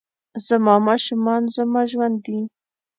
[0.47, 2.39] زما ماشومان زما ژوند دي